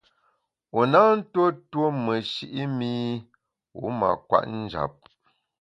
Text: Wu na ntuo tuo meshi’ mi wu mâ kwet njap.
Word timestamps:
Wu 0.73 0.81
na 0.91 1.01
ntuo 1.15 1.47
tuo 1.69 1.87
meshi’ 2.05 2.45
mi 2.77 2.91
wu 3.79 3.87
mâ 3.99 4.09
kwet 4.27 4.45
njap. 4.59 4.93